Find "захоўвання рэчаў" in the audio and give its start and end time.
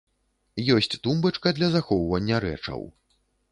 1.77-2.81